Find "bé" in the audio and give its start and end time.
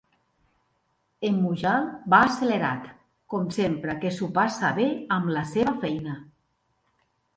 4.81-4.89